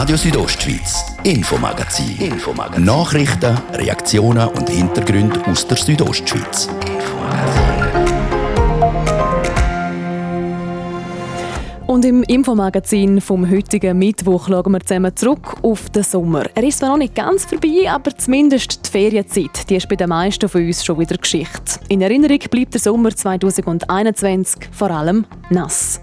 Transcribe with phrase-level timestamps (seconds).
[0.00, 2.16] Radio Südostschweiz, Infomagazin.
[2.16, 2.84] Infomagazin.
[2.84, 6.70] Nachrichten, Reaktionen und Hintergründe aus der Südostschweiz.
[11.86, 16.44] Und im Infomagazin vom heutigen Mittwoch schauen wir zusammen zurück auf den Sommer.
[16.54, 20.08] Er ist zwar noch nicht ganz vorbei, aber zumindest die Ferienzeit, die ist bei den
[20.08, 21.78] meisten von uns schon wieder Geschichte.
[21.90, 26.00] In Erinnerung bleibt der Sommer 2021 vor allem nass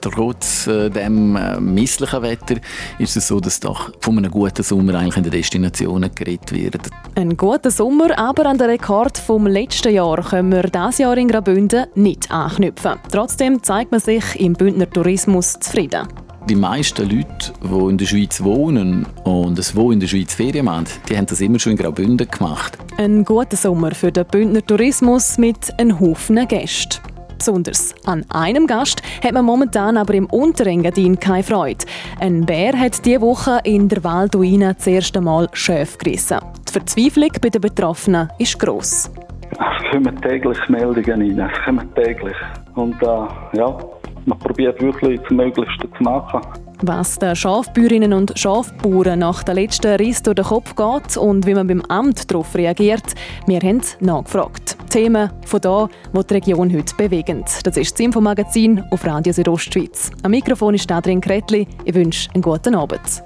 [0.00, 2.56] trotz äh, dem äh, misslichen Wetter
[2.98, 6.88] ist es so, dass doch von einem guten Sommer eigentlich in den Destinationen geredet wird.
[7.14, 11.28] Ein guter Sommer, aber an den Rekord vom letzten Jahr können wir dieses Jahr in
[11.28, 12.98] Graubünden nicht anknüpfen.
[13.10, 16.08] Trotzdem zeigt man sich im Bündner Tourismus zufrieden.
[16.48, 20.64] Die meisten Leute, die in der Schweiz wohnen und es wo in der Schweiz Ferien
[20.64, 22.78] machen, die haben das immer schon in Graubünden gemacht.
[22.96, 27.00] Ein guter Sommer für den Bündner Tourismus mit einem Haufen Gästen.
[27.38, 31.84] Besonders an einem Gast hat man momentan aber im Unterengadin keine Freude.
[32.20, 36.40] Ein Bär hat diese Woche in der Valduina das erste Mal Schöf gerissen.
[36.68, 39.10] Die Verzweiflung bei den Betroffenen ist gross.
[39.50, 42.36] Es kommen täglich Meldungen rein, es kommen täglich.
[42.74, 43.78] Und äh, ja,
[44.26, 46.40] man probiert wirklich das Möglichste zu machen.
[46.82, 51.54] Was den Schafbäuerinnen und Schafbauern nach der letzten Riss durch den Kopf geht und wie
[51.54, 53.14] man beim Amt darauf reagiert,
[53.46, 54.76] wir haben nachgefragt.
[54.88, 57.44] Themen von da, die die Region heute bewegen.
[57.64, 60.10] Das ist das Infomagazin auf Radio Südostschweiz.
[60.22, 61.66] Am Mikrofon ist Adrian Kretli.
[61.84, 63.24] Ich wünsche einen guten Abend.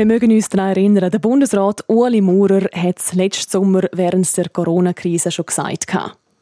[0.00, 4.48] Wir mögen uns daran erinnern, der Bundesrat Ueli Maurer hat es letzten Sommer während der
[4.48, 5.88] Corona-Krise schon gesagt.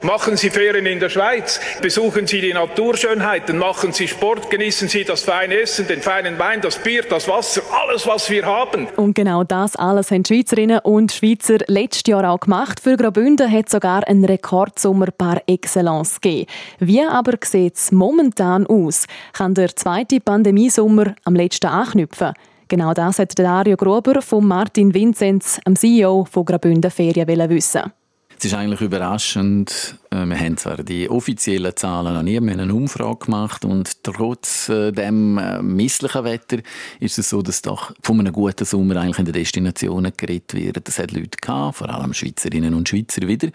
[0.00, 5.02] Machen Sie Ferien in der Schweiz, besuchen Sie die Naturschönheiten, machen Sie Sport, genießen Sie
[5.02, 8.86] das feine Essen, den feinen Wein, das Bier, das Wasser, alles, was wir haben.
[8.94, 12.78] Und genau das alles haben die Schweizerinnen und Schweizer letztes Jahr auch gemacht.
[12.78, 16.46] Für Graubünden hat es sogar einen Rekordsommer par excellence gegeben.
[16.78, 19.06] Wie aber sieht es momentan aus?
[19.32, 22.34] Kann der zweite Pandemiesommer am letzten anknüpfen?
[22.68, 27.90] Genau das hat Dario Gruber von Martin Vinzenz, dem CEO von Graubünden Ferien, wissen.
[28.38, 29.96] Es ist eigentlich überraschend.
[30.10, 34.04] Äh, wir haben zwar die offiziellen Zahlen noch nie, wir haben eine Umfrage gemacht und
[34.04, 36.58] trotz äh, dem äh, misslichen Wetter
[37.00, 40.86] ist es so, dass doch von einem guten Sommer eigentlich in den Destinationen geredet wird.
[40.86, 43.48] Das hat Leute gehabt, vor allem Schweizerinnen und Schweizer wieder.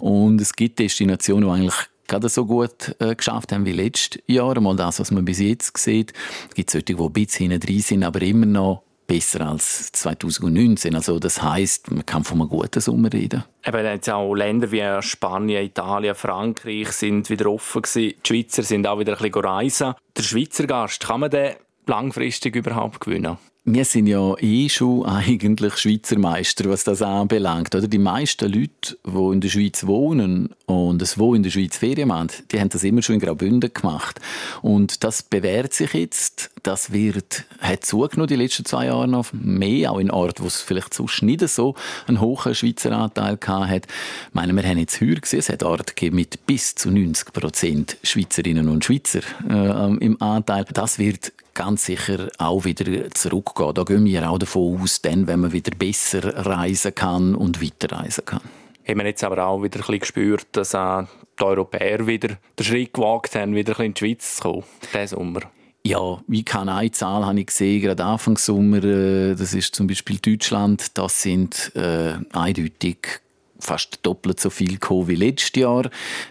[0.00, 4.60] Und es gibt Destinationen, die eigentlich gerade so gut äh, geschafft haben wie letztes Jahr.
[4.60, 6.12] Mal das, was man bis jetzt sieht.
[6.48, 10.94] Es gibt solche, die ein bisschen hinten drin sind, aber immer noch besser als 2019.
[10.94, 13.44] Also das heißt, man kann von einem guten Sommer reden.
[13.64, 18.14] Eben jetzt auch Länder wie Spanien, Italien, Frankreich sind wieder offen gewesen.
[18.24, 19.94] Die Schweizer sind auch wieder ein bisschen reisen.
[20.16, 21.54] Der Schweizer Gast, kann man den
[21.86, 23.38] langfristig überhaupt gewinnen?
[23.68, 27.74] Wir sind ja eh schon eigentlich Schweizer Meister, was das anbelangt.
[27.74, 31.76] Oder die meisten Leute, die in der Schweiz wohnen und es wo in der Schweiz
[31.76, 34.20] Ferien machen, die haben das immer schon in Graubünden gemacht.
[34.62, 36.52] Und das bewährt sich jetzt.
[36.62, 40.60] Das wird, hat zugenommen die letzten zwei Jahre noch mehr, auch in Orten, wo es
[40.60, 41.74] vielleicht sonst nicht so
[42.06, 43.86] einen hohen Schweizer Anteil gehabt hat.
[44.28, 47.32] Ich meine, wir haben jetzt höher gesehen, es hat Orte gegeben mit bis zu 90
[47.32, 50.64] Prozent Schweizerinnen und Schweizer äh, im Anteil.
[50.72, 53.74] Das wird ganz sicher auch wieder zurückgehen.
[53.74, 58.24] Da gehen wir auch davon aus, dann, wenn man wieder besser reisen kann und weiterreisen
[58.24, 58.42] kann.
[58.86, 61.02] Haben wir jetzt aber auch wieder ein bisschen gespürt, dass äh,
[61.40, 64.64] die Europäer wieder den Schritt gewagt haben, wieder ein bisschen in die Schweiz zu kommen,
[64.94, 65.40] diesen Sommer?
[65.84, 69.86] Ja, wie kann eine Zahl habe ich gesehen, gerade Anfang Sommer, äh, das ist zum
[69.86, 73.20] Beispiel Deutschland, das sind äh, eindeutig
[73.58, 75.88] fast doppelt so viel gekommen wie letztes Jahr.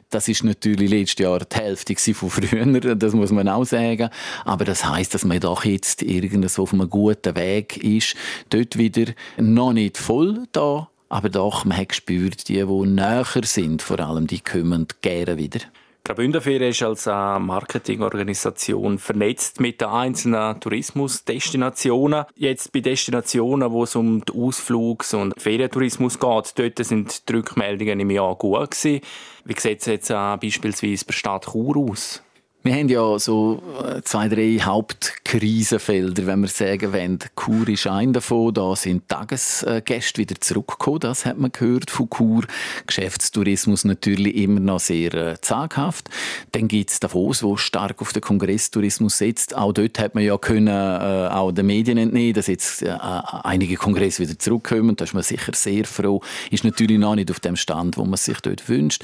[0.09, 4.09] Das ist natürlich letztes Jahr die Hälfte von früher, das muss man auch sagen.
[4.44, 8.16] Aber das heißt, dass man doch jetzt irgendwo auf einem guten Weg ist.
[8.50, 13.81] Dort wieder noch nicht voll da, aber doch, man hat gespürt, die, die näher sind,
[13.81, 15.59] vor allem, die kommen gerne wieder.
[16.06, 22.26] Graubündenferien ist als Marketingorganisation vernetzt mit den einzelnen Tourismusdestinationen.
[22.36, 28.00] Jetzt bei Destinationen, wo es um den Ausflugs- und Ferientourismus geht, dort sind die Rückmeldungen
[28.00, 29.02] im Jahr gut gewesen.
[29.46, 32.22] Wie sieht es jetzt beispielsweise bei Stadt Chur aus?
[32.65, 37.19] Wir haben ja so äh, zwei, drei Hauptkrisenfelder, wenn wir sagen wollen.
[37.35, 38.56] Chur ist ein davon.
[38.56, 41.01] Da sind Tagesgäste wieder zurückgekommen.
[41.01, 42.45] Das hat man gehört von Chur.
[42.88, 46.09] Geschäftstourismus natürlich immer noch sehr äh, zaghaft.
[46.53, 49.56] Dann gibt es Davos, wo stark auf den Kongresstourismus setzt.
[49.56, 52.97] Auch dort hat man ja können, äh, auch den Medien entnehmen, dass jetzt äh,
[53.44, 54.95] einige Kongresse wieder zurückkommen.
[54.95, 56.19] Da ist man sicher sehr froh.
[56.50, 59.03] Ist natürlich noch nicht auf dem Stand, wo man sich dort wünscht.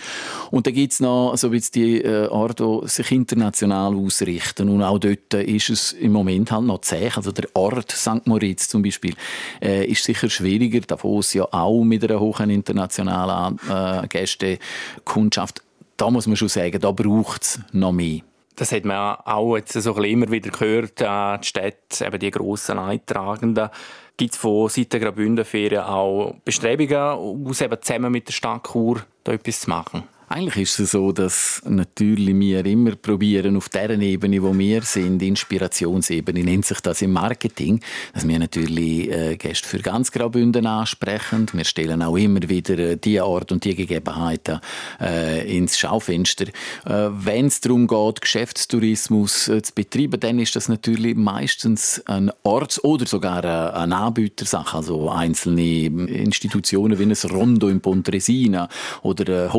[0.50, 3.96] Und dann gibt es noch so ein bisschen die äh, Orte, die sich international international
[3.96, 4.70] ausrichten.
[4.70, 7.12] Und auch dort ist es im Moment halt noch zäh.
[7.16, 8.26] Also der Ort St.
[8.26, 9.16] Moritz zum Beispiel
[9.62, 10.82] äh, ist sicher schwieriger.
[10.82, 15.62] Davos ja auch mit einer hohen internationalen äh, Gästekundschaft.
[15.98, 18.22] Da muss man schon sagen, da braucht es noch mehr.
[18.56, 22.78] Das hat man auch jetzt so immer wieder gehört, äh, die Städte, eben die grossen
[22.78, 23.70] Leidtragenden.
[24.18, 29.34] Gibt es von Seiten Graubünden auch Bestrebungen, aus eben zusammen mit der Stadt Chur da
[29.34, 30.04] etwas zu machen?
[30.34, 35.22] Eigentlich ist es so, dass natürlich wir immer probieren, auf der Ebene, wo wir sind,
[35.22, 37.82] Inspirationsebene, nennt sich das im Marketing,
[38.14, 41.48] dass wir natürlich äh, Gäste für ganz Graubünden ansprechen.
[41.52, 44.62] Wir stellen auch immer wieder äh, die Art und die Gegebenheiten
[45.02, 46.46] äh, ins Schaufenster.
[46.86, 52.82] Äh, Wenn es darum geht, Geschäftstourismus zu betreiben, dann ist das natürlich meistens ein Orts-
[52.86, 58.70] oder sogar eine Anbietersache, also einzelne Institutionen wie ein Rondo in Pontresina
[59.02, 59.50] oder äh,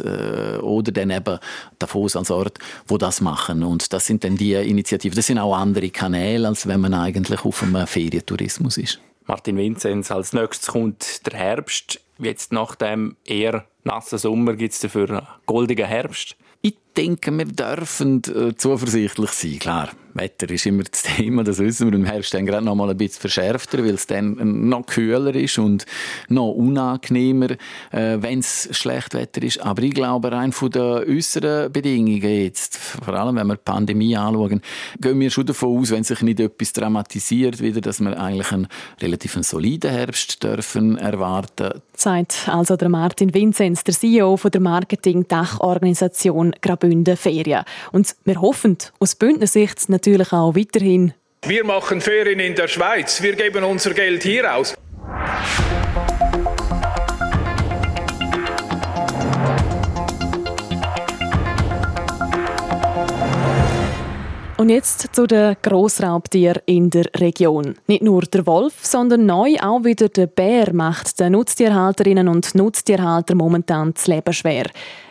[0.00, 1.38] Äh, oder dann eben
[1.78, 3.62] Davos als Ort, wo das machen.
[3.62, 5.16] Und das sind dann die Initiativen.
[5.16, 9.00] Das sind auch andere Kanäle, als wenn man eigentlich auf einem Ferientourismus ist.
[9.26, 12.00] Martin Vinzenz, als nächstes kommt der Herbst.
[12.18, 16.36] Jetzt nach dem eher nassen Sommer gibt es dafür einen goldigen Herbst.
[16.62, 19.90] Ich denke, wir dürfen äh, zuversichtlich sein, klar.
[20.18, 21.98] Wetter ist immer das Thema, das wissen wir.
[21.98, 25.58] Im Herbst dann gerade noch mal ein bisschen verschärfter, weil es dann noch kühler ist
[25.58, 25.86] und
[26.28, 27.50] noch unangenehmer,
[27.92, 29.60] äh, wenn es schlecht Wetter ist.
[29.62, 34.16] Aber ich glaube, rein von den äußeren Bedingungen jetzt, vor allem wenn wir die Pandemie
[34.16, 34.60] anschauen,
[35.00, 38.68] gehen wir schon davon aus, wenn sich nicht etwas dramatisiert, wieder, dass wir eigentlich einen
[39.00, 41.80] relativ soliden Herbst dürfen erwarten.
[41.94, 46.54] Sagt also der Martin Vinzenz, der CEO von der Marketing-Dachorganisation
[46.88, 47.64] Grabünde Ferien.
[47.92, 51.12] Und wir hoffen aus Bündnersicht natürlich auch weiterhin.
[51.42, 53.22] Wir machen Ferien in der Schweiz.
[53.22, 54.74] Wir geben unser Geld hier aus.
[64.60, 67.76] Und jetzt zu den Grossraubtieren in der Region.
[67.86, 73.36] Nicht nur der Wolf, sondern neu auch wieder der Bär macht den Nutztierhalterinnen und Nutztierhalter
[73.36, 74.64] momentan das Leben schwer.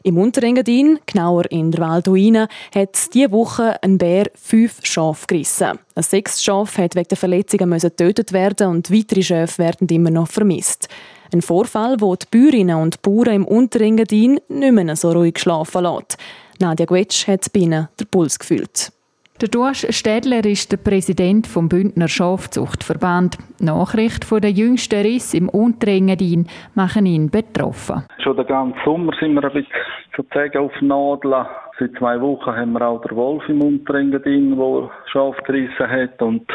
[0.04, 5.80] Im Unterengadin, genauer in der Valduina, hat diese Woche ein Bär fünf Schafe gerissen.
[5.96, 10.28] Ein sechstes Schaf hat wegen der Verletzungen getötet werden und weitere Schafe werden immer noch
[10.28, 10.90] vermisst.
[11.32, 16.18] Ein Vorfall, wo die Bäuerinnen und Bauern im Unterengadin nicht mehr so ruhig schlafen lässt.
[16.60, 18.92] Nadja Gwetsch hat bei ihnen den Puls gefühlt.
[19.40, 23.38] Der Duas Städler ist der Präsident vom Bündner Schafzuchtverband.
[23.60, 28.04] Nachricht von der jüngsten Riss im Unterengadin machen ihn betroffen.
[28.24, 29.72] Schon den ganzen Sommer sind wir ein bisschen
[30.16, 31.46] sozusagen auf Nadeln.
[31.80, 36.20] Seit zwei Wochen haben wir auch den Wolf im Unterengadin, der Schaf gerissen hat.
[36.22, 36.48] Und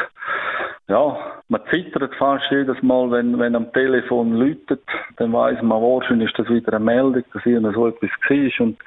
[0.89, 1.17] ja,
[1.49, 4.83] man zittert fast jedes Mal, wenn, wenn am Telefon läutet.
[5.19, 8.67] Dann weiß man, wahrscheinlich ist das wieder eine Meldung, dass hier so etwas war.
[8.67, 8.79] Und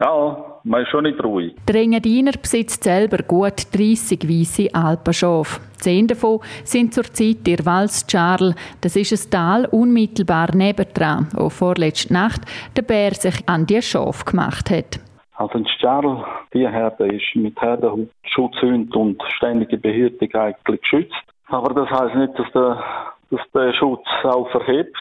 [0.00, 1.54] ja, man ist schon nicht ruhig.
[1.66, 5.60] Der Engadiner besitzt selber gut 30 weisse Alpenschafe.
[5.78, 8.54] Zehn davon sind zurzeit in Walsscharl.
[8.82, 12.42] Das ist ein Tal unmittelbar nebendran, wo vorletzte Nacht
[12.76, 15.00] der Bär sich an die Schafe gemacht hat.
[15.38, 21.14] Also in Stjarl, die Herde ist mit Herdenschutzhund und ständiger Behütung eigentlich geschützt.
[21.46, 22.84] Aber das heißt nicht, dass der,
[23.30, 24.96] dass der Schutz auch verhebt.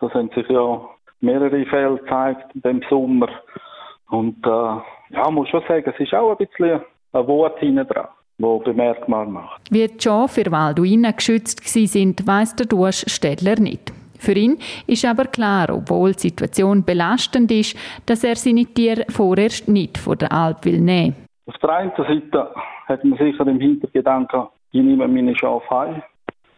[0.00, 0.80] Das haben sich ja
[1.20, 3.28] mehrere Fälle gezeigt in dem Sommer.
[4.10, 6.82] Und äh, ja, muss schon sagen, es ist auch ein bisschen
[7.12, 8.08] ein Wort hinten dran
[8.38, 9.60] wo bemerkbar macht.
[9.70, 13.92] Wie die Schafe in Valduina geschützt sind, weiss der Dusch Städler nicht.
[14.18, 19.68] Für ihn ist aber klar, obwohl die Situation belastend ist, dass er seine Tiere vorerst
[19.68, 21.16] nicht von der Alp will nehmen.
[21.46, 22.50] Auf der einen Seite
[22.86, 26.02] hat man sicher im Hintergedanken, ich nehme meine Schafe heim.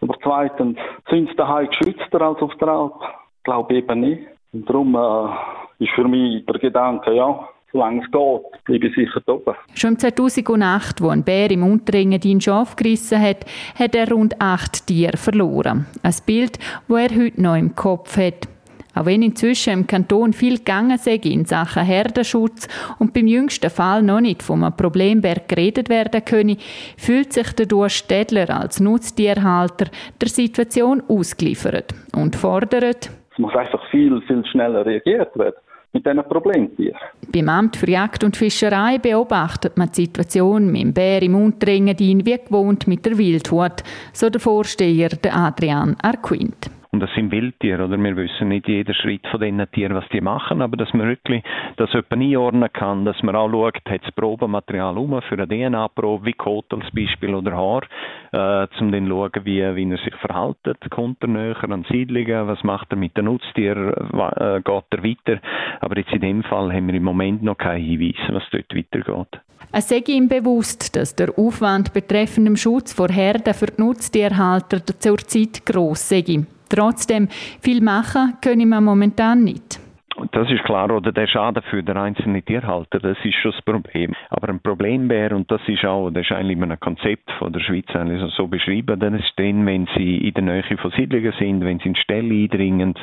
[0.00, 2.94] Aber zweitens sind sie daheim geschützter als auf der Alp?
[3.38, 4.22] Ich glaube eben nicht.
[4.52, 9.22] Und darum äh, ist für mich der Gedanke, ja, solange es geht, bleibe ich sicher
[9.26, 9.54] oben.
[9.74, 13.44] Schon 2008, wo ein Bär im Unterengadin Schaf gerissen hat,
[13.78, 15.86] hat er rund acht Tiere verloren.
[16.02, 16.58] Ein Bild,
[16.88, 18.48] das er heute noch im Kopf hat.
[18.94, 22.66] Auch wenn inzwischen im Kanton viel gegangen sei in Sachen Herdenschutz
[22.98, 26.56] und beim jüngsten Fall noch nicht vom Problemberg geredet werden könne,
[26.96, 29.86] fühlt sich der Urs Städler als Nutztierhalter
[30.20, 35.54] der Situation ausgeliefert und fordert, es muss einfach viel, viel schneller reagiert werden
[35.92, 36.98] mit diesen Problemtieren.
[37.32, 42.24] Beim Amt für Jagd und Fischerei beobachtet man die Situation mit dem Bär im Unterengadin
[42.24, 43.82] wie gewohnt mit der Wildhut,
[44.12, 46.70] so der Vorsteher der Adrian Arquint.
[46.92, 47.96] Und das sind Wildtiere, oder?
[47.98, 51.44] Wir wissen nicht jeden Schritt von diesen Tieren, was die machen, aber dass man wirklich
[51.76, 56.26] das jemand einordnen kann, dass man auch schaut, hat es Probenmaterial um für eine DNA-Probe,
[56.26, 57.82] wie Kot als Beispiel oder Haar,
[58.32, 60.56] äh, um dann zu schauen, wie, wie er sich verhält,
[60.90, 65.40] kommt er näher an Siedlungen, was macht er mit den Nutztieren, äh, geht er weiter.
[65.80, 69.40] Aber jetzt in dem Fall haben wir im Moment noch keine Hinweise, was dort weitergeht.
[69.72, 74.84] Es sei ihm bewusst, dass der Aufwand betreffend dem Schutz vor Herden für die Nutztierhalter
[74.84, 76.46] zurzeit gross sei.
[76.70, 77.28] Trotzdem,
[77.60, 79.80] viel machen können wir momentan nicht.
[80.32, 84.14] Das ist klar, oder der Schaden für den einzelnen Tierhalter, das ist schon das Problem.
[84.28, 87.52] Aber ein Problem wäre, und das ist auch, das ist eigentlich in einem Konzept von
[87.52, 91.32] der Schweiz eigentlich so beschrieben, dann ist dann, wenn sie in der Nähe von Siedlungen
[91.38, 92.94] sind, wenn sie in Ställe eindringen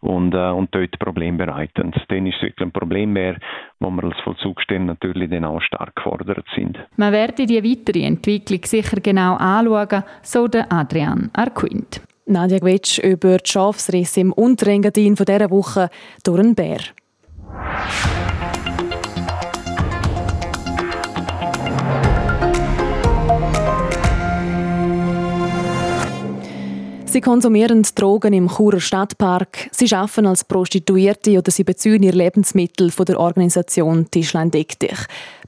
[0.00, 1.92] und, äh, und dort Problem bereiten.
[2.08, 3.38] Dann ist es wirklich ein Problem wäre,
[3.78, 6.78] wo wir als Vollzugstelle natürlich dann auch stark gefordert sind.
[6.96, 12.02] Man werde die weitere Entwicklung sicher genau anschauen, so der Adrian Arquint.
[12.26, 15.90] Nadja Gwetsch über die Schafsrisse im Unterengadin von dieser Woche
[16.22, 16.80] durch einen Bär.
[27.14, 32.90] Sie konsumieren Drogen im Churer Stadtpark, sie arbeiten als Prostituierte oder sie beziehen ihr Lebensmittel
[32.90, 34.98] von der Organisation Tischlein Deck dich.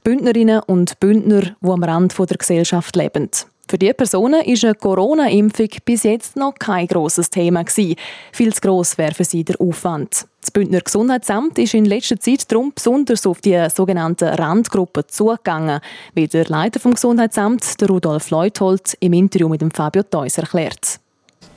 [0.01, 3.29] Bündnerinnen und Bündner, die am Rand der Gesellschaft leben.
[3.69, 7.95] Für diese Personen ist eine Corona-Impfung bis jetzt noch kein grosses Thema gewesen.
[8.31, 10.25] Viel zu gross wäre für sie der Aufwand.
[10.39, 15.81] Das Bündner Gesundheitsamt ist in letzter Zeit darum besonders auf die sogenannten Randgruppen zugegangen,
[16.13, 21.01] wie der Leiter vom Gesundheitsamt, der Rudolf Leuthold, im Interview mit dem Fabio Theus erklärt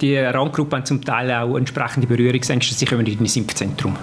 [0.00, 3.96] die Randgruppen haben zum Teil auch entsprechende Berührungsängste, sie kommen in ein Impfzentrum.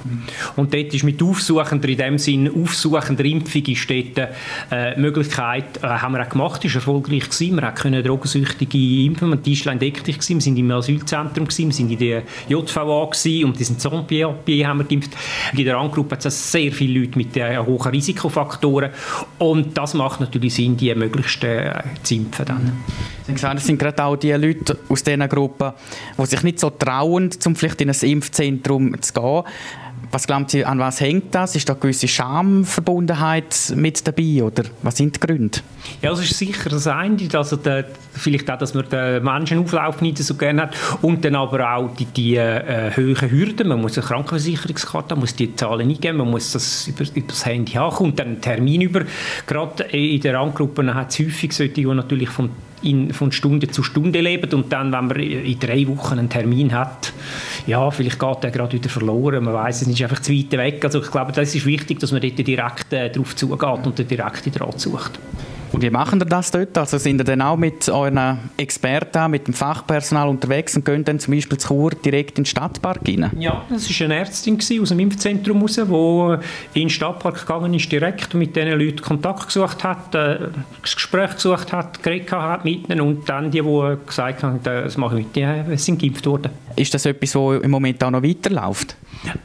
[0.56, 4.30] Und dort ist mit aufsuchender, in dem Sinn aufsuchender Impfung ist dort
[4.72, 7.56] äh, Möglichkeit, äh, haben wir auch gemacht, ist erfolgreich gewesen.
[7.56, 11.92] Wir können Drogensüchtige impfen, wir waren entdeckt gewesen, wir sind im Asylzentrum gewesen, wir sind
[11.92, 15.12] in der JVA gewesen und diesen Zombie haben wir geimpft.
[15.54, 18.92] In der Randgruppe hat es sehr viele Leute mit äh, hohen Risikofaktoren
[19.40, 21.74] und das macht natürlich Sinn, die möglichst äh,
[22.04, 22.72] zu impfen dann.
[23.24, 25.74] Sie haben gesagt, es sind gerade auch die Leute aus diesen Gruppen,
[26.18, 29.44] die sich nicht so trauen, um vielleicht in ein Impfzentrum zu gehen.
[30.12, 31.56] Was glauben Sie, an was hängt das?
[31.56, 35.60] Ist da eine gewisse Schamverbundenheit mit dabei oder was sind die Gründe?
[36.02, 40.18] Ja, das ist sicher das eine, also der, vielleicht auch, dass man den Menschenauflauf nicht
[40.20, 43.68] so gerne hat und dann aber auch die, die äh, hohen Hürden.
[43.68, 47.46] Man muss eine Krankenversicherungskarte haben, muss die Zahlen eingeben, man muss das über, über das
[47.46, 49.02] Handy haben, kommt dann einen Termin über.
[49.46, 52.50] Gerade in den Randgruppen hat es häufig solche, die natürlich von
[52.84, 56.74] in, von Stunde zu Stunde leben und dann, wenn man in drei Wochen einen Termin
[56.74, 57.14] hat,
[57.66, 60.84] ja, vielleicht geht der gerade wieder verloren, man weiß es ist einfach zu weit weg.
[60.84, 64.08] Also ich glaube, das ist wichtig, dass man dort direkt äh, darauf zugeht und den
[64.08, 65.20] direkten Draht sucht.
[65.72, 66.78] Und wie machen ihr das dort?
[66.78, 71.20] Also sind ihr dann auch mit euren Experten, mit dem Fachpersonal unterwegs und gehen dann
[71.20, 73.32] zum Beispiel zu Chur direkt in den Stadtpark rein?
[73.38, 77.92] Ja, das war eine Ärztin aus dem Impfzentrum raus, die in den Stadtpark gegangen ist,
[77.92, 80.50] direkt mit diesen Leuten Kontakt gesucht hat, äh,
[80.82, 84.98] das Gespräch gesucht hat, geredet hat mit ihnen und dann die, die gesagt haben, das
[84.98, 86.52] mache ich mit denen, sind geimpft worden.
[86.76, 88.96] Ist das etwas, was im Moment auch noch weiterläuft?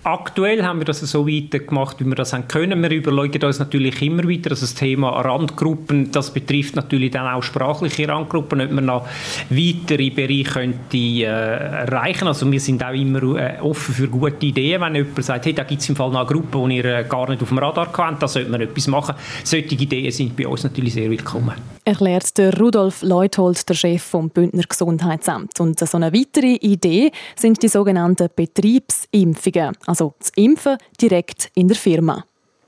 [0.05, 2.83] Aktuell haben wir das so weitergemacht, wie wir das haben können.
[2.83, 7.43] Wir überlegen uns natürlich immer wieder, dass das Thema Randgruppen, das betrifft natürlich dann auch
[7.43, 9.07] sprachliche Randgruppen, ob man noch
[9.51, 14.81] weitere Bereiche könnte, äh, erreichen Also wir sind auch immer äh, offen für gute Ideen,
[14.81, 17.05] wenn jemand sagt, hey, da gibt es im Fall noch eine Gruppe, die ihr äh,
[17.09, 19.15] gar nicht auf dem Radar kennt, da sollte man etwas machen.
[19.45, 21.55] Solche Ideen sind bei uns natürlich sehr willkommen.
[21.85, 25.59] Erklärt der Rudolf Leuthold, der Chef vom Bündner Gesundheitsamt.
[25.59, 31.77] Und so eine weitere Idee sind die sogenannten Betriebsimpfungen, also das Impfen direkt in der
[31.77, 32.25] Firma.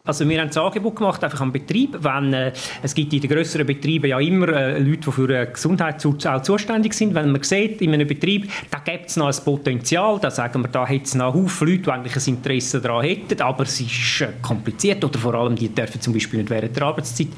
[0.06, 1.96] Also wir haben das Angebot gemacht, einfach am Betrieb.
[1.98, 5.50] Wenn, äh, es gibt in den grösseren Betrieben ja immer äh, Leute, die für die
[5.50, 7.14] Gesundheit auch zuständig sind.
[7.14, 10.68] Wenn man sieht, in einem Betrieb, da gibt es noch ein Potenzial, da sagen wir,
[10.68, 14.20] da hat es noch Haufen Leute, die eigentlich ein Interesse daran hätten, aber es ist
[14.20, 17.28] äh, kompliziert oder vor allem, die dürfen zum Beispiel nicht während der Arbeitszeit.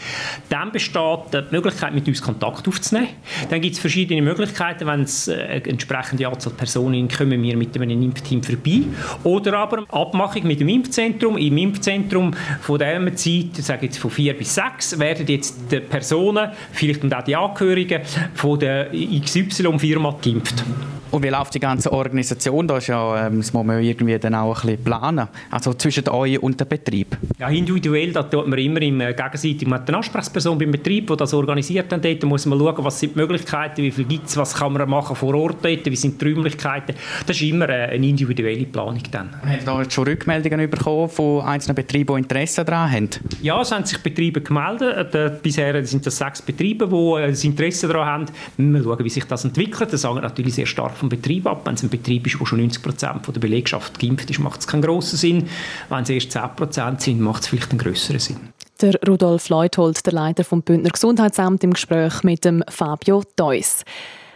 [0.49, 3.11] Dann besteht die Möglichkeit, mit uns Kontakt aufzunehmen.
[3.49, 8.03] Dann gibt es verschiedene Möglichkeiten, wenn es äh, entsprechende Anzahl Personen kommen wir mit einem
[8.03, 8.83] Impfteam vorbei.
[9.23, 11.39] Oder aber Abmachung mit dem Impfzentrum.
[11.39, 16.51] Im Impfzentrum von dieser Zeit, sage jetzt von vier bis sechs, werden jetzt die Personen,
[16.73, 18.03] vielleicht auch die Angehörigen
[18.35, 20.65] von der XY-Firma geimpft.
[21.11, 22.67] Und wie läuft die ganze Organisation?
[22.67, 25.29] Da ist ja, ähm, das muss man irgendwie dann auch ein bisschen planen.
[25.51, 27.17] Also zwischen euch und dem Betrieb.
[27.39, 31.17] Ja, individuell, da tut man immer im äh, gegenseitig mit einer Ansprechperson beim Betrieb, die
[31.17, 34.37] das organisiert dann dort, muss man schauen, was sind die Möglichkeiten, wie viel gibt es,
[34.37, 36.95] was kann man machen vor Ort dort, wie sind die Räumlichkeiten.
[37.27, 39.31] Das ist immer äh, eine individuelle Planung dann.
[39.43, 43.11] Haben Sie da schon Rückmeldungen bekommen von einzelnen Betrieben, die Interesse daran haben?
[43.43, 45.15] Ja, es haben sich Betriebe gemeldet.
[45.15, 48.27] Äh, bisher sind das sechs Betriebe, die ein Interesse daran haben.
[48.57, 49.93] Wir schauen, wie sich das entwickelt.
[49.93, 51.63] Das hängt natürlich sehr stark vom Betrieb ab.
[51.65, 54.67] Wenn es ein Betrieb ist, wo schon 90 Prozent der Belegschaft geimpft ist, macht es
[54.67, 55.49] keinen grossen Sinn.
[55.89, 58.37] Wenn es erst 10 Prozent sind, macht es vielleicht einen größeren Sinn.
[58.81, 63.85] Der Rudolf Leuthold, der Leiter vom Bündner Gesundheitsamt, im Gespräch mit dem Fabio Deuss.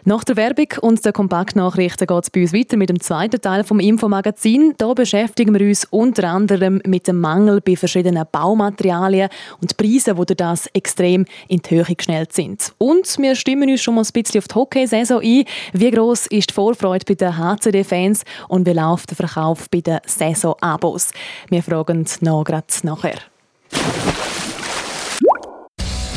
[0.05, 3.65] Nach der Werbung und den Kompaktnachrichten geht es bei uns weiter mit dem zweiten Teil
[3.65, 4.75] vom Infomagazin.
[4.81, 9.29] Hier beschäftigen wir uns unter anderem mit dem Mangel bei verschiedenen Baumaterialien
[9.61, 12.73] und Preisen, die durch das extrem in die Höhe geschnellt sind.
[12.79, 15.45] Und wir stimmen uns schon mal ein bisschen auf die Hockeysaison ein.
[15.75, 19.99] Wie gross ist die Vorfreude bei den HCD-Fans und wie läuft der Verkauf bei den
[20.07, 21.11] Saison-Abos?
[21.51, 23.19] Wir fragen noch gerade nachher.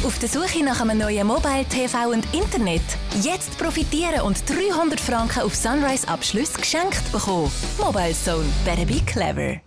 [0.05, 2.81] Auf der Suche nach einem neuen Mobile TV und Internet?
[3.22, 7.50] Jetzt profitieren und 300 Franken auf Sunrise Abschluss geschenkt bekommen.
[7.79, 9.62] Mobile Zone, better be clever.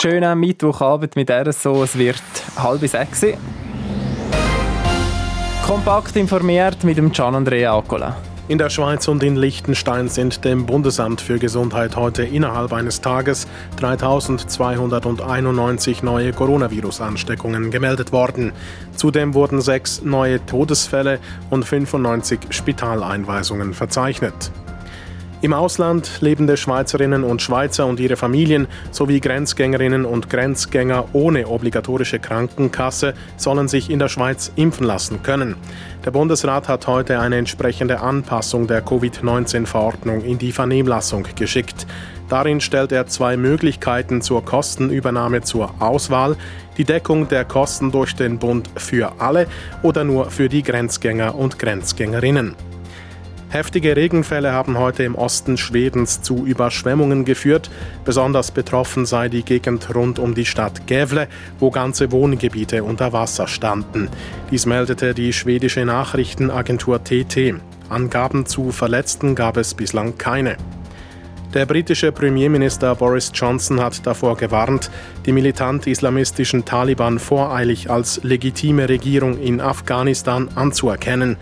[0.00, 1.82] Schönen Mittwochabend mit RSO.
[1.82, 2.22] Es wird
[2.56, 3.26] halb sechs.
[5.66, 8.16] Kompakt informiert mit dem Gian Andrea Akola.
[8.50, 13.46] In der Schweiz und in Liechtenstein sind dem Bundesamt für Gesundheit heute innerhalb eines Tages
[13.76, 18.50] 3291 neue Coronavirus-Ansteckungen gemeldet worden.
[18.96, 24.50] Zudem wurden sechs neue Todesfälle und 95 Spitaleinweisungen verzeichnet.
[25.42, 32.18] Im Ausland lebende Schweizerinnen und Schweizer und ihre Familien sowie Grenzgängerinnen und Grenzgänger ohne obligatorische
[32.18, 35.56] Krankenkasse sollen sich in der Schweiz impfen lassen können.
[36.04, 41.86] Der Bundesrat hat heute eine entsprechende Anpassung der Covid-19-Verordnung in die Vernehmlassung geschickt.
[42.28, 46.36] Darin stellt er zwei Möglichkeiten zur Kostenübernahme zur Auswahl,
[46.76, 49.46] die Deckung der Kosten durch den Bund für alle
[49.82, 52.69] oder nur für die Grenzgänger und Grenzgängerinnen.
[53.50, 57.68] Heftige Regenfälle haben heute im Osten Schwedens zu Überschwemmungen geführt.
[58.04, 61.26] Besonders betroffen sei die Gegend rund um die Stadt Gävle,
[61.58, 64.08] wo ganze Wohngebiete unter Wasser standen.
[64.52, 67.56] Dies meldete die schwedische Nachrichtenagentur TT.
[67.88, 70.56] Angaben zu Verletzten gab es bislang keine.
[71.52, 74.92] Der britische Premierminister Boris Johnson hat davor gewarnt,
[75.26, 81.36] die militant-islamistischen Taliban voreilig als legitime Regierung in Afghanistan anzuerkennen.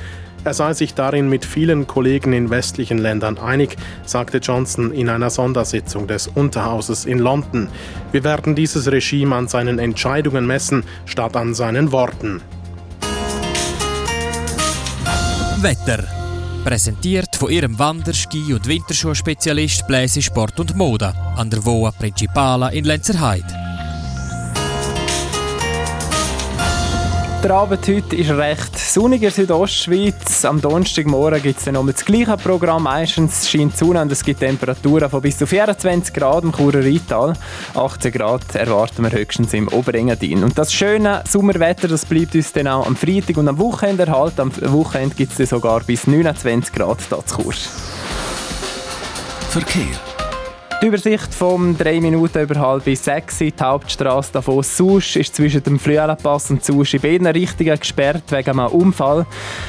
[0.45, 5.30] Er sei sich darin mit vielen Kollegen in westlichen Ländern einig, sagte Johnson in einer
[5.30, 7.68] Sondersitzung des Unterhauses in London.
[8.12, 12.40] Wir werden dieses Regime an seinen Entscheidungen messen, statt an seinen Worten.
[15.61, 16.04] Wetter.
[16.64, 22.68] Präsentiert von ihrem Wander-, Ski- und Winterschuhspezialist Bläse Sport und Mode an der Voa Principala
[22.68, 23.67] in Lenzerheide.
[27.40, 30.44] Der Abend heute ist recht sonnig in der Südostschweiz.
[30.44, 32.83] Am Donnerstagmorgen gibt es dann nochmal das gleiche Programm.
[32.83, 36.83] Meistens scheint die Sonne und es gibt Temperaturen von bis zu 24 Grad im Churer
[36.83, 37.35] Rheintal.
[37.74, 40.42] 18 Grad erwarten wir höchstens im Oberengadin.
[40.42, 44.40] Und das schöne Sommerwetter das bleibt uns dann auch am Freitag und am Wochenende erhalten.
[44.40, 47.53] Am Wochenende gibt es sogar bis 29 Grad hier zu.
[49.51, 50.08] Verkehr.
[50.81, 55.77] Die Übersicht vom 3 Minuten über halb 6 die Hauptstraße davon Susch ist zwischen dem
[55.77, 59.27] Flüelenpass und Susch in beiden Richtungen gesperrt wegen einem Unfall.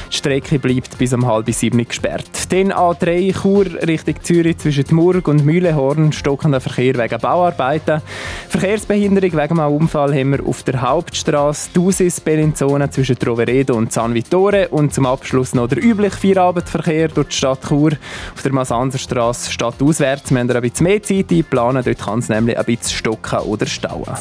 [0.08, 2.52] Die Strecke bleibt bis um halb sieben gesperrt.
[2.52, 8.02] Den A3 Chur Richtung Zürich zwischen Murg und Mühlehorn stockender Verkehr wegen Bauarbeiten.
[8.48, 14.14] Verkehrsbehinderung wegen einem Unfall haben wir auf der Hauptstraße Dusis Bellinzona zwischen Troveredo und San
[14.14, 17.94] Vittore und zum Abschluss noch der übliche Feierabendverkehr durch die Stadt Chur
[18.32, 20.30] auf der Masanserstraße stadtauswärts.
[20.30, 21.82] Wir haben ein bisschen mehr Zeit einplanen.
[21.84, 24.16] Dort kann es nämlich ein bisschen stocken oder stauen.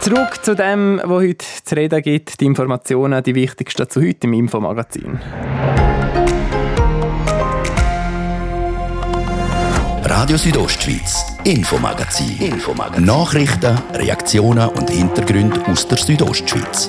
[0.00, 4.32] Zurück zu dem, was heute zu reden gibt, die Informationen, die wichtigsten zu heute im
[4.32, 5.18] Infomagazin.
[10.04, 12.36] Radio Südostschweiz, Infomagazin.
[12.38, 13.04] Infomagazin.
[13.04, 16.88] Nachrichten, Reaktionen und Hintergründe aus der Südostschweiz.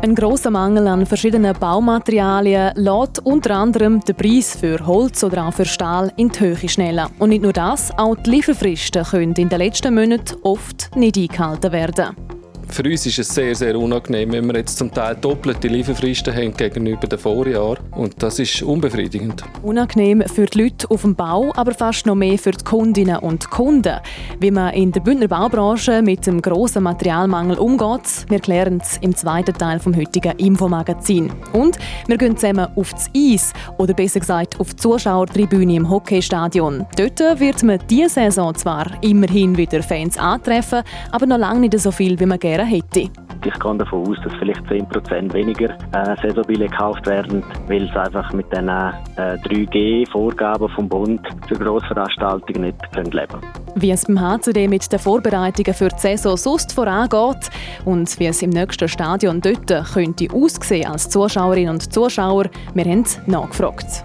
[0.00, 5.52] Ein großer Mangel an verschiedenen Baumaterialien lässt unter anderem den Preis für Holz oder auch
[5.52, 7.08] für Stahl in die Höhe schnellen.
[7.18, 11.72] Und nicht nur das, auch die Lieferfristen können in den letzten Monaten oft nicht eingehalten
[11.72, 12.37] werden.
[12.70, 16.56] Für uns ist es sehr, sehr unangenehm, wenn wir jetzt zum Teil doppelte Lieferfristen haben
[16.56, 17.76] gegenüber dem Vorjahr.
[17.92, 19.42] Und das ist unbefriedigend.
[19.62, 23.50] Unangenehm für die Leute auf dem Bau, aber fast noch mehr für die Kundinnen und
[23.50, 23.96] Kunden.
[24.38, 29.16] Wie man in der Bündner Baubranche mit dem grossen Materialmangel umgeht, wir klären es im
[29.16, 31.32] zweiten Teil vom heutigen Infomagazin.
[31.52, 36.86] Und wir gehen zusammen auf das Eis, oder besser gesagt auf die Zuschauertribüne im Hockeystadion.
[36.96, 41.90] Dort wird man diese Saison zwar immerhin wieder Fans antreffen, aber noch lange nicht so
[41.90, 43.10] viel, wie man gerne wären hätte.
[43.44, 48.32] Ich gehe davon aus, dass vielleicht 10% weniger äh, Saisonbillett gekauft werden, weil es einfach
[48.32, 53.40] mit den äh, 3G-Vorgaben vom Bund für Grossveranstaltungen nicht können leben
[53.76, 57.50] Wie es beim HCD mit den Vorbereitungen für die Saison sonst vorangeht
[57.84, 63.04] und wie es im nächsten Stadion dort könnte aussehen als Zuschauerinnen und Zuschauer, wir haben
[63.26, 64.02] nachgefragt.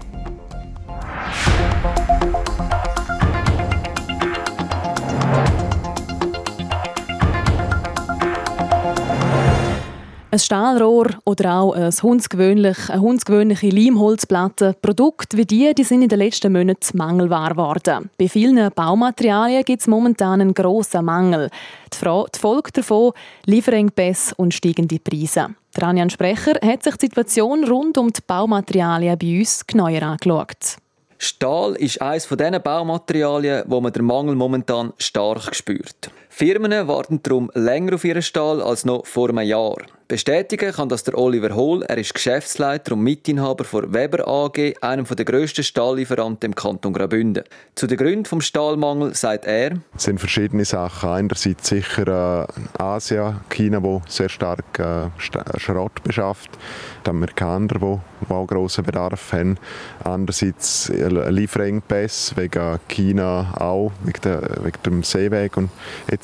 [10.34, 14.74] Ein Stahlrohr oder auch eine hundsgewöhnliche Leimholzplatte.
[14.82, 18.10] Produkte wie die, die sind in den letzten Monaten mangelbar geworden.
[18.18, 21.50] Bei vielen Baumaterialien gibt es momentan einen grossen Mangel.
[21.92, 23.12] Die, Fra die Folge davon
[23.46, 25.54] Lieferengpässe und steigende Preise.
[25.76, 30.78] Der Anjan Sprecher hat sich die Situation rund um die Baumaterialien bei uns genauer angeschaut.
[31.16, 36.10] Stahl ist eines von diesen Baumaterialien, wo man den Mangel momentan stark spürt.
[36.36, 39.76] Firmen warten darum länger auf ihren Stahl als noch vor einem Jahr.
[40.06, 41.82] Bestätigen kann das der Oliver Hohl.
[41.84, 47.44] Er ist Geschäftsleiter und Mitinhaber von Weber AG, einem der grössten Stahllieferanten im Kanton Graubünden.
[47.74, 51.08] Zu den Gründen des Stahlmangels sagt er, es sind verschiedene Sachen.
[51.08, 56.50] Einerseits sicher äh, Asien, China, wo sehr stark äh, Schrott beschafft.
[57.06, 57.78] Die Amerikaner, die,
[58.28, 59.58] die auch grossen Bedarf haben.
[60.04, 65.70] Andererseits Lieferengpässe wegen China auch, wegen, der, wegen dem Seeweg und
[66.08, 66.23] etc.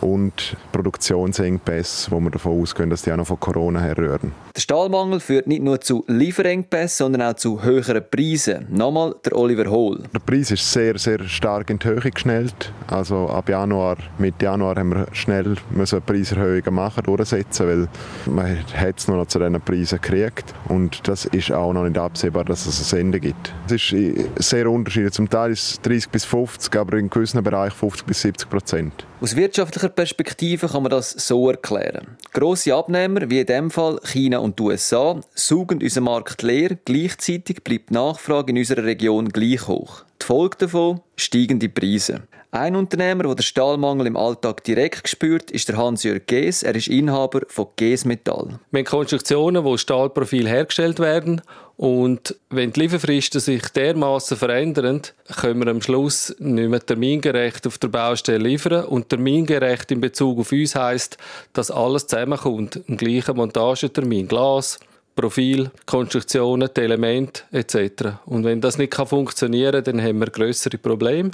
[0.00, 4.32] Und Produktionsengpässe, wo wir davon ausgehen, dass die auch noch von Corona herrühren.
[4.54, 8.66] Der Stahlmangel führt nicht nur zu Lieferengpässen, sondern auch zu höheren Preisen.
[8.70, 10.02] Nochmal der Oliver Hohl.
[10.12, 12.72] Der Preis ist sehr, sehr stark in die Höhe geschnellt.
[12.88, 17.88] Also ab Januar, Mitte Januar haben wir schnell müssen Preiserhöhungen machen, durchsetzen, weil
[18.26, 20.54] man hat es noch zu diesen Preisen gekriegt.
[20.68, 23.52] Und das ist auch noch nicht absehbar, dass es ein Ende gibt.
[23.66, 23.94] Es ist
[24.36, 25.12] sehr unterschiedlich.
[25.12, 29.06] Zum Teil ist es 30 bis 50, aber in gewissen Bereichen 50 bis 70 Prozent.
[29.20, 32.16] Aus wirtschaftlicher Perspektive kann man das so erklären.
[32.32, 37.64] Grosse Abnehmer, wie in dem Fall China und die USA, saugen unseren Markt leer, gleichzeitig
[37.64, 40.04] bleibt die Nachfrage in unserer Region gleich hoch.
[40.22, 42.22] Die Folge davon steigende Preise.
[42.50, 46.62] Ein Unternehmer, der den Stahlmangel im Alltag direkt spürt, ist der Hans-Jörg Gees.
[46.62, 48.58] Er ist Inhaber von Gees Metall.
[48.70, 51.42] Wir haben Konstruktionen, wo Stahlprofil hergestellt werden
[51.78, 55.02] und wenn die Lieferfristen sich dermaßen verändern,
[55.40, 58.84] können wir am Schluss nicht mehr termingerecht auf der Baustelle liefern.
[58.86, 61.18] Und termingerecht in Bezug auf uns heisst,
[61.52, 62.80] dass alles zusammenkommt.
[62.88, 64.26] Im gleichen Montagetermin.
[64.26, 64.80] Glas,
[65.14, 68.24] Profil, Konstruktionen, die Elemente etc.
[68.26, 71.30] Und wenn das nicht funktionieren kann, dann haben wir größere Probleme.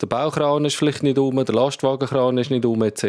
[0.00, 3.06] Der Baukran ist vielleicht nicht um, der Lastwagenkran ist nicht um, etc.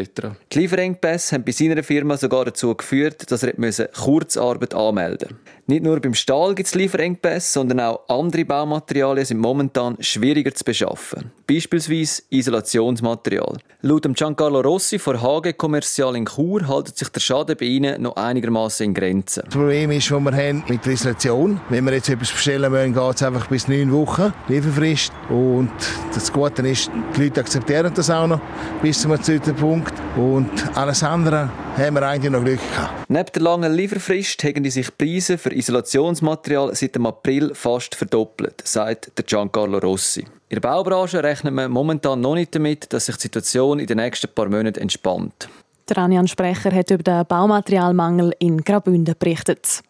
[0.52, 5.54] Die Lieferengpässe haben bei seiner Firma sogar dazu geführt, dass er Kurzarbeit anmelden musste.
[5.66, 10.66] Nicht nur beim Stahl gibt es Lieferengpässe, sondern auch andere Baumaterialien sind momentan schwieriger zu
[10.66, 11.32] beschaffen.
[11.48, 13.58] Beispielsweise Isolationsmaterial.
[13.82, 18.18] Laut Giancarlo Rossi von HG Kommerzial in Chur hält sich der Schaden bei ihnen noch
[18.18, 19.44] einigermaßen in Grenzen.
[19.46, 21.62] Das Problem ist, das wir haben mit der Isolation.
[21.70, 25.14] Wenn wir jetzt etwas bestellen wollen, geht es einfach bis neun Wochen Lieferfrist.
[25.30, 25.72] Und
[26.14, 26.83] das Gute ist,
[27.16, 28.40] die Leute akzeptieren das auch noch
[28.82, 29.94] bis zu einem bestimmten Punkt.
[30.16, 33.10] Und alles andere haben wir eigentlich noch Glück gehabt.
[33.10, 38.62] Neben der langen Lieferfrist haben sich die Preise für Isolationsmaterial seit dem April fast verdoppelt,
[38.64, 40.26] sagt der Giancarlo Rossi.
[40.50, 43.98] In der Baubranche rechnet man momentan noch nicht damit, dass sich die Situation in den
[43.98, 45.50] nächsten paar Monaten entspannt.
[45.90, 49.82] Der Anjan Sprecher hat über den Baumaterialmangel in Graubünden berichtet.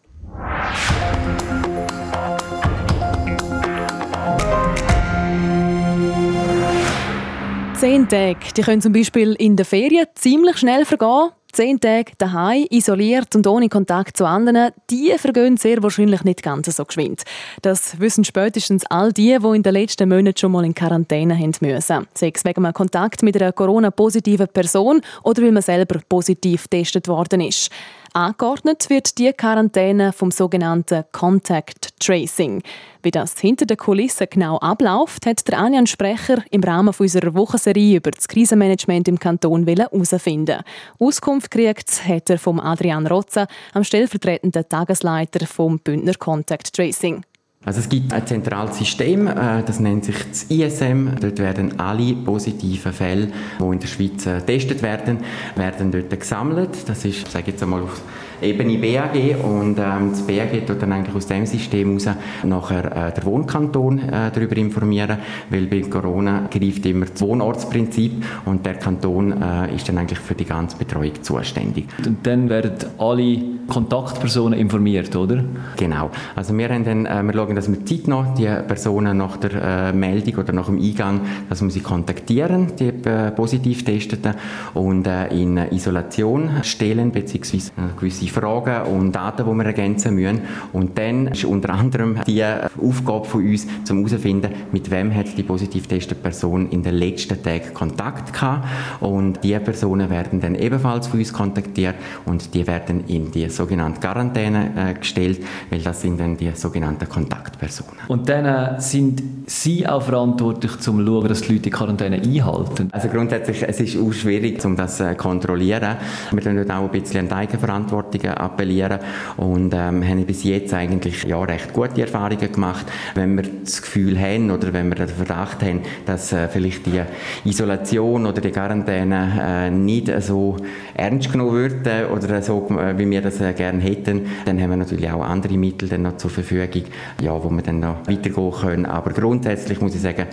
[7.76, 11.30] Zehn Tage die können zum Beispiel in der Ferien ziemlich schnell vergehen.
[11.52, 16.74] Zehn Tage daheim, isoliert und ohne Kontakt zu anderen, die vergehen sehr wahrscheinlich nicht ganz
[16.74, 17.22] so geschwind.
[17.62, 21.52] Das wissen spätestens all die, die in den letzten Monaten schon mal in Quarantäne haben
[21.60, 22.06] müssen.
[22.14, 27.06] Sei es wegen einem Kontakt mit einer Corona-positiven Person oder weil man selber positiv getestet
[27.06, 27.70] worden ist.
[28.16, 32.62] Angeordnet wird die Quarantäne vom sogenannten Contact Tracing.
[33.02, 37.96] Wie das hinter den Kulissen genau abläuft, hat der Anjan Sprecher im Rahmen unserer Wochenserie
[37.96, 40.62] über das Krisenmanagement im Kanton herausfinden.
[41.00, 47.24] Auskunft gekriegt hat er vom Adrian Rotza, am stellvertretenden Tagesleiter vom Bündner Contact Tracing.
[47.64, 51.08] Also es gibt ein zentrales System, äh, das nennt sich das ISM.
[51.20, 55.18] Dort werden alle positiven Fälle, die in der Schweiz äh, getestet werden,
[55.56, 56.70] werden dort gesammelt.
[56.86, 58.02] Das ist, sage jetzt einmal auf
[58.42, 63.12] Ebene BAG und ähm, das BAG tut dann eigentlich aus dem System heraus nachher äh,
[63.12, 65.18] der Wohnkanton äh, darüber informieren,
[65.50, 70.34] weil bei Corona greift immer das Wohnortsprinzip und der Kanton äh, ist dann eigentlich für
[70.34, 71.86] die ganze Betreuung zuständig.
[72.04, 75.44] Und dann werden alle Kontaktpersonen informiert, oder?
[75.76, 76.10] Genau.
[76.34, 79.92] Also wir, haben dann, äh, wir schauen, dass wir zeitnah die Personen nach der äh,
[79.92, 84.34] Meldung oder nach dem Eingang, dass wir sie kontaktieren, die äh, positiv Testeten,
[84.74, 90.40] und äh, in Isolation stellen, beziehungsweise äh, gewisse Fragen und Daten, die wir ergänzen müssen.
[90.72, 95.42] Und dann ist unter anderem die Aufgabe von uns, zum herauszufinden, mit wem hat die
[95.42, 98.66] positiv testete Person in den letzten Tagen Kontakt gehabt.
[99.00, 104.00] Und diese Personen werden dann ebenfalls von uns kontaktiert und die werden in die sogenannte
[104.00, 105.40] Quarantäne äh, gestellt,
[105.70, 107.94] weil das sind dann die sogenannten Kontaktpersonen.
[108.08, 112.16] Und dann äh, sind Sie auch verantwortlich, um zu schauen, dass die Leute die Quarantäne
[112.16, 112.88] einhalten?
[112.92, 115.96] Also grundsätzlich, es ist auch schwierig, um das zu äh, kontrollieren.
[116.30, 119.00] Wir können auch ein bisschen an die Eigenverantwortung appellieren
[119.36, 122.86] und ähm, haben bis jetzt eigentlich ja, recht gute Erfahrungen gemacht.
[123.14, 127.02] Wenn wir das Gefühl haben oder wenn wir den Verdacht haben, dass äh, vielleicht die
[127.44, 130.56] Isolation oder die Quarantäne äh, nicht so
[130.94, 135.10] ernst genommen wird äh, oder so, wie wir das gerne hätten, dann haben wir natürlich
[135.10, 136.84] auch andere Mittel dann noch zur Verfügung,
[137.20, 138.86] ja, wo wir dann noch weitergehen können.
[138.86, 140.26] Aber grundsätzlich muss ich sagen,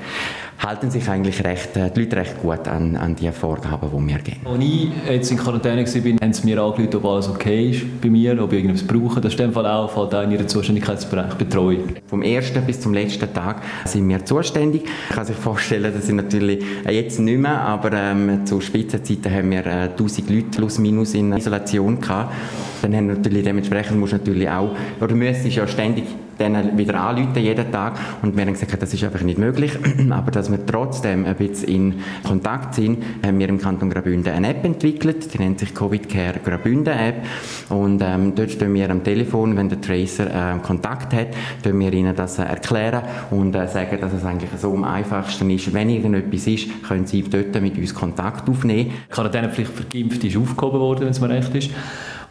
[0.62, 4.20] halten sich eigentlich recht, äh, die Leute recht gut an, an die Vorgaben, die wir
[4.20, 4.42] geben.
[4.46, 8.10] Als ich jetzt in Quarantäne war, haben sie mir angerufen, ob alles okay ist bei
[8.10, 9.20] mir, ob ich irgendwas brauche.
[9.20, 11.96] Das ist in dem Fall auch, fällt auch in ihren Zuständigkeitsbereich Betreuung.
[12.08, 14.84] Vom ersten bis zum letzten Tag sind wir zuständig.
[15.10, 19.34] Ich kann sich vorstellen, dass sie natürlich äh, jetzt nicht mehr, aber ähm, zu Spitzenzeiten
[19.34, 22.34] haben wir äh, 1000 Leute plus minus in Isolation gehabt.
[22.82, 26.06] Dann haben natürlich dementsprechend muss natürlich auch, oder müsstest ja ständig
[26.42, 27.98] dann wieder anrufen jeden Tag.
[28.22, 29.78] Und wir haben gesagt, das ist einfach nicht möglich,
[30.10, 34.50] aber dass wir trotzdem ein bisschen in Kontakt sind, haben wir im Kanton Graubünden eine
[34.50, 37.24] App entwickelt, die nennt sich Covid Care Graubünden App.
[37.70, 41.28] Und ähm, dort stehen wir am Telefon, wenn der Tracer äh, Kontakt hat,
[41.64, 45.50] können wir ihnen das äh, erklären und äh, sagen, dass es eigentlich so am einfachsten
[45.50, 48.92] ist, wenn irgendetwas ist, können sie dort mit uns Kontakt aufnehmen.
[49.10, 51.72] Quarantänepflicht für Geimpfte ist aufgehoben worden, wenn es mir recht ist.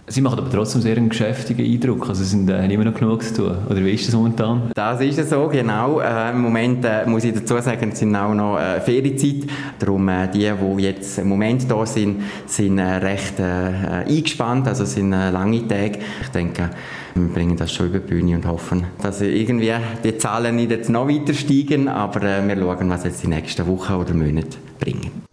[0.07, 2.09] Sie machen aber trotzdem sehr einen geschäftigen Eindruck.
[2.09, 3.57] Also Sie sind äh, immer noch genug zu tun.
[3.69, 4.71] Oder wie ist das momentan?
[4.75, 6.01] Das ist so, genau.
[6.01, 9.49] Äh, Im Moment äh, muss ich dazu sagen, es sind auch noch äh, Ferienzeit.
[9.79, 13.45] Darum äh, die, die jetzt im Moment da sind, sind äh, recht äh,
[14.09, 14.67] eingespannt.
[14.67, 16.01] Also sind lange Tage.
[16.23, 16.71] Ich denke,
[17.15, 20.91] wir bringen das schon über die Bühne und hoffen, dass irgendwie die Zahlen nicht jetzt
[20.91, 21.89] noch weiter steigen.
[21.89, 25.30] Aber wir schauen, was jetzt die nächsten Wochen oder Monate bringen.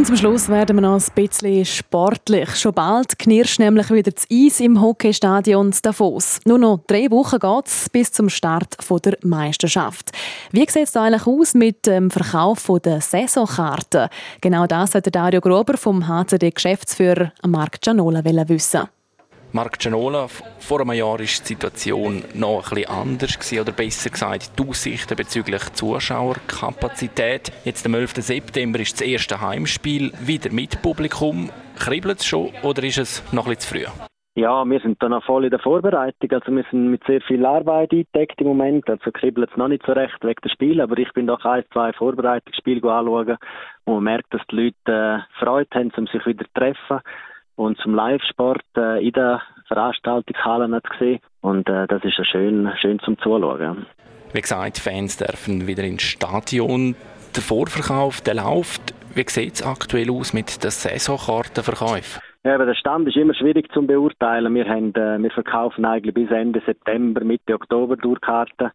[0.00, 2.56] Und zum Schluss werden wir noch ein bisschen sportlich.
[2.56, 6.40] Schon bald knirscht nämlich wieder das Eis im Hockeystadion Davos.
[6.46, 10.12] Nur noch drei Wochen geht es bis zum Start der Meisterschaft.
[10.52, 14.08] Wie sieht es eigentlich aus mit dem Verkauf der Saisonkarten?
[14.40, 18.88] Genau das hat Dario Grober vom HCD-Geschäftsführer Marc Gianola wissen.
[19.52, 20.28] Marc Gianola,
[20.60, 25.16] vor einem Jahr war die Situation noch ein anders gewesen, oder besser gesagt die Aussichten
[25.16, 27.50] bezüglich Zuschauerkapazität.
[27.64, 28.12] Jetzt am 11.
[28.16, 31.50] September ist das erste Heimspiel wieder mit Publikum.
[31.76, 34.06] Kribbelt es schon oder ist es noch ein bisschen zu früh?
[34.36, 36.30] Ja, wir sind da noch voll in der Vorbereitung.
[36.30, 38.88] Also wir sind mit sehr viel Arbeit eingedeckt im Moment.
[38.88, 41.64] Also kribbelt es noch nicht so recht wegen des Spiels, aber ich bin doch ein,
[41.72, 43.36] zwei Vorbereitungsspiele anschauen,
[43.84, 47.00] wo man merkt, dass die Leute äh, Freude haben, um sich wieder zu treffen
[47.60, 51.20] und zum Live-Sport äh, in der Veranstaltungshalle zu sehen.
[51.42, 53.86] Und äh, das ist ja schön, schön zum Zuschauen.
[54.32, 56.96] Wie gesagt, Fans dürfen wieder ins Stadion.
[57.36, 58.94] Der Vorverkauf, der läuft.
[59.14, 62.22] Wie sieht es aktuell aus mit den Saisonkartenverkäufen?
[62.44, 64.54] Ja, aber der Stand ist immer schwierig zu beurteilen.
[64.54, 68.70] Wir, haben, äh, wir verkaufen eigentlich bis Ende September, Mitte Oktober Durchkarten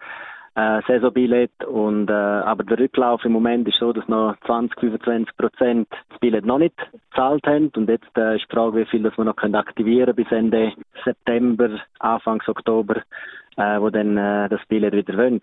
[0.56, 1.64] äh, Saisonbillett.
[1.66, 6.20] Und, äh, aber der Rücklauf im Moment ist so, dass noch 20, 25 Prozent das
[6.20, 6.76] Billett noch nicht
[7.12, 7.72] gezahlt haben.
[7.76, 10.74] Und jetzt äh, ist die Frage, wie viel das wir noch können aktivieren bis Ende
[11.04, 13.02] September, Anfang Oktober,
[13.58, 15.42] äh, wo dann äh, das Billett wieder wollen.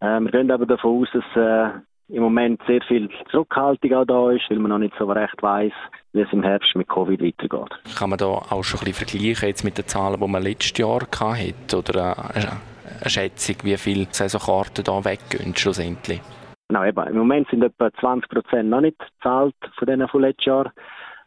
[0.00, 1.78] Äh, wir gehen aber davon aus, dass äh,
[2.12, 5.72] im Moment sehr viel Zurückhaltung auch da ist, weil man noch nicht so recht weiß,
[6.12, 7.74] wie es im Herbst mit Covid weitergeht.
[7.98, 10.76] Kann man da auch schon ein bisschen vergleichen jetzt mit den Zahlen, die man letztes
[10.76, 11.78] Jahr hatte?
[11.78, 16.20] Oder äh, eine Schätzung, wie viele Saisonkarten da weggehen schlussendlich?
[16.68, 17.06] Genau, eben.
[17.06, 20.72] Im Moment sind etwa 20 Prozent noch nicht gezahlt von denen von letztes Jahr.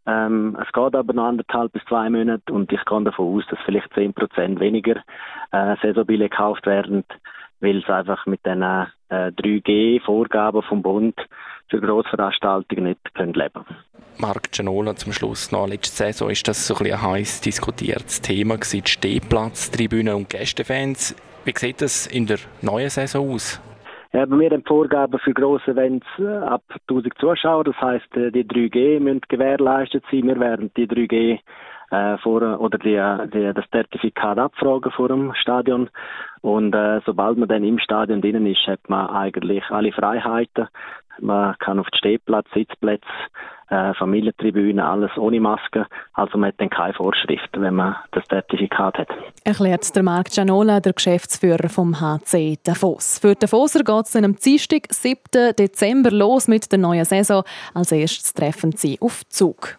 [0.08, 3.60] Ähm, es geht aber noch anderthalb bis zwei Monate und ich gehe davon aus, dass
[3.66, 4.98] vielleicht 10 Prozent weniger
[5.52, 7.04] äh, Saisonbillette gekauft werden,
[7.60, 11.16] weil es einfach mit den äh, 3G-Vorgaben vom Bund
[11.70, 13.66] für Grossveranstaltungen nicht können leben
[14.18, 15.68] Marc Gianola zum Schluss noch.
[15.68, 21.16] Letzte Saison ist das so ein, ein heiß diskutiertes Thema gewesen, die Stehplatztribünen und Gästefans.
[21.44, 23.62] Wie sieht das in der neuen Saison aus?
[24.14, 27.66] Ja, wir haben Vorgaben für grosse Events äh, ab 1000 Zuschauer.
[27.66, 30.28] Das heisst, äh, die 3G müssen gewährleistet sein.
[30.28, 31.40] Wir werden die 3G
[31.92, 33.02] äh, vor, oder die,
[33.34, 35.90] die, das Zertifikat abfragen vor dem Stadion.
[36.42, 40.68] Und äh, sobald man dann im Stadion drinnen ist, hat man eigentlich alle Freiheiten.
[41.20, 43.08] Man kann auf den Stehplatz, Sitzplätze,
[43.70, 45.88] äh, Familientribüne, alles ohne Maske.
[46.14, 49.08] Also man hat dann keine Vorschrift, wenn man das Zertifikat hat.
[49.44, 53.20] Erklärt der Marc Gianola, der Geschäftsführer vom HC Davos.
[53.20, 55.56] Für Davoser geht es am Dienstag, 7.
[55.58, 57.44] Dezember los mit der neuen Saison.
[57.74, 59.78] Als erstes treffen sie auf Zug.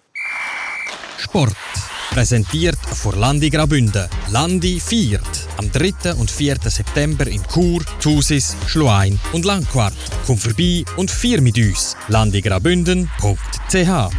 [1.18, 1.85] Sport.
[2.16, 4.08] Präsentiert von Landi Graubünden.
[4.30, 5.20] Landi viert.
[5.58, 6.14] Am 3.
[6.14, 6.56] und 4.
[6.64, 9.92] September in Chur, Thusis, Schluein und Langquart.
[10.26, 11.94] Komm vorbei und vier mit uns.
[12.08, 14.10] landigraubünden.ch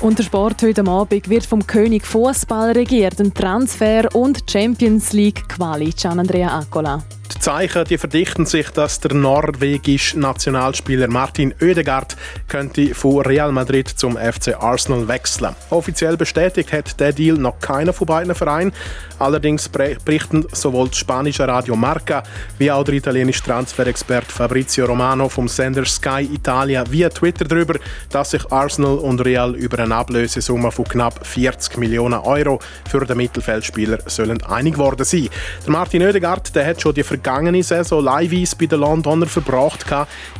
[0.00, 5.48] und der Sport heute Abend wird vom König Fußball regiert, ein Transfer und Champions League
[5.48, 5.94] Quali.
[5.94, 7.02] Gian Andrea Accola.
[7.32, 12.16] Die Zeichen die verdichten sich, dass der norwegische Nationalspieler Martin Oedegaard
[12.48, 15.54] könnte von Real Madrid zum FC Arsenal wechseln.
[15.70, 18.72] Offiziell bestätigt hat der Deal noch keiner von beiden Vereinen.
[19.20, 22.22] Allerdings berichten sowohl das spanische Radio Marca
[22.58, 27.78] wie auch der italienische Transferexperte Fabrizio Romano vom Sender Sky Italia via Twitter darüber,
[28.10, 33.18] dass sich Arsenal und Real über eine Ablösesumme von knapp 40 Millionen Euro für den
[33.18, 35.28] Mittelfeldspieler sollen einig worden sein.
[35.64, 39.84] Der Martin Oedegaard der hat schon die vergangene Saison leihweise bei den Londoner verbracht.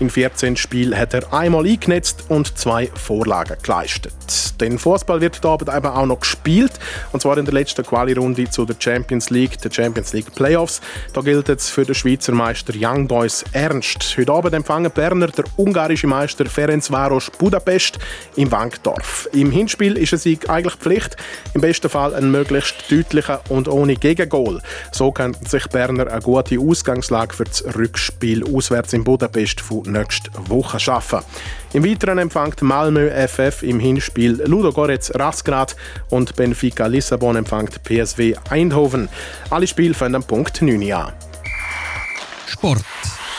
[0.01, 4.15] In 14 Spielen hat er einmal eingenetzt und zwei Vorlagen geleistet.
[4.61, 6.73] Den Fußball wird heute Abend eben auch noch gespielt,
[7.13, 10.81] und zwar in der letzten Quali-Runde zu der Champions League, der Champions League Playoffs.
[11.13, 14.17] Da gilt es für den Schweizer Meister Young Boys ernst.
[14.17, 17.99] Heute Abend empfangen Berner der ungarische Meister Ferencváros Budapest
[18.37, 19.29] im Wankdorf.
[19.33, 21.17] Im Hinspiel ist es eigentlich Pflicht,
[21.55, 24.63] im besten Fall ein möglichst deutlicher und ohne Gegengol.
[24.93, 30.31] So könnten sich Berner eine gute Ausgangslage für das Rückspiel auswärts in Budapest von nächster
[30.49, 31.21] Woche schaffen.
[31.73, 35.75] Im Weiteren empfängt Malmö FF im Hinspiel Ludogorets Rasgrad
[36.11, 39.09] und Benfica Lissabon empfängt PSW Eindhoven.
[39.51, 41.13] Alle Spiele fangen am Punkt 9 an.
[42.47, 42.85] Sport.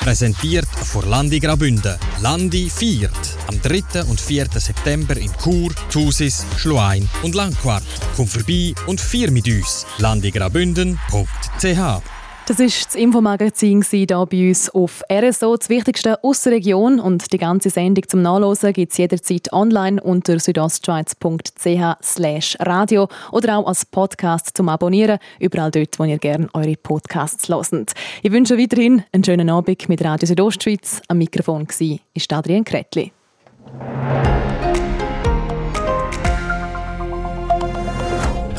[0.02, 1.96] Präsentiert von Landi Graubünden.
[2.22, 3.12] Landi viert.
[3.48, 4.04] Am 3.
[4.10, 4.48] und 4.
[4.56, 7.84] September in Chur, Thusis, Schluein und Langquart.
[8.16, 9.86] Komm vorbei und vier mit uns.
[10.00, 17.00] landigraubünden.ch das war das Infomagazin hier bei uns auf RSO, das Wichtigste aus der Region.
[17.00, 23.68] Und die ganze Sendung zum Nachlesen gibt es jederzeit online unter südostschweiz.ch radio oder auch
[23.68, 27.92] als Podcast zum Abonnieren, überall dort, wo ihr gerne eure Podcasts hört.
[28.24, 31.02] Ich wünsche weiterhin einen schönen Abend mit Radio Südostschweiz.
[31.08, 33.12] Am Mikrofon war Adrian Kretli.